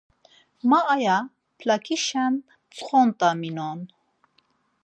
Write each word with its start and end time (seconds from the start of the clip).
Ma 0.69 0.79
aya 0.93 1.15
p̌lakişen 1.57 2.33
ptsxontaminon. 2.69 3.79